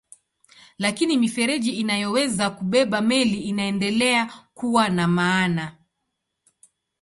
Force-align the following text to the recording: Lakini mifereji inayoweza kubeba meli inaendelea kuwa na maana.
Lakini 0.77 1.17
mifereji 1.17 1.71
inayoweza 1.71 2.49
kubeba 2.49 3.01
meli 3.01 3.41
inaendelea 3.41 4.25
kuwa 4.53 4.89
na 4.89 5.07
maana. 5.07 5.75